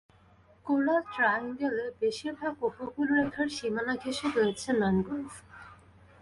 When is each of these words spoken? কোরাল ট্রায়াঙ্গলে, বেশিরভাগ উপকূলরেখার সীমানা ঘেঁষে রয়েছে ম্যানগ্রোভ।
কোরাল 0.65 1.01
ট্রায়াঙ্গলে, 1.11 1.85
বেশিরভাগ 2.01 2.53
উপকূলরেখার 2.69 3.47
সীমানা 3.57 3.93
ঘেঁষে 4.03 4.27
রয়েছে 4.35 4.69
ম্যানগ্রোভ। 4.79 5.29